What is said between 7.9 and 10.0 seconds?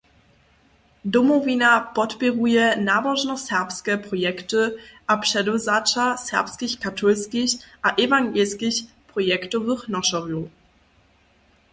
ewangelskich projektowych